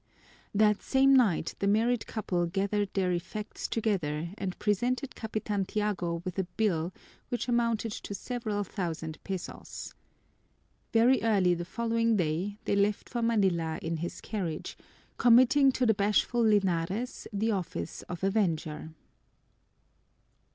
[0.55, 6.39] That same night the married couple gathered their effects together and presented Capitan Tiago with
[6.39, 6.91] a bill
[7.29, 9.93] which amounted to several thousand pesos.
[10.91, 14.75] Very early the following day they left for Manila in his carriage,
[15.19, 18.89] committing to the bashful Linares the office of avenger.